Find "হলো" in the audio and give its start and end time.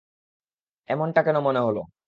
1.57-1.81